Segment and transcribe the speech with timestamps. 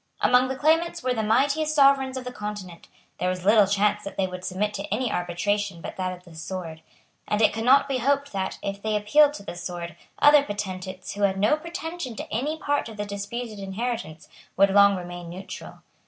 [0.19, 2.87] Among the claimants were the mightiest sovereigns of the continent;
[3.19, 6.33] there was little chance that they would submit to any arbitration but that of the
[6.33, 6.81] sword;
[7.27, 11.13] and it could not be hoped that, if they appealed to the sword, other potentates
[11.13, 14.27] who had no pretension to any part of the disputed inheritance
[14.57, 15.83] would long remain neutral.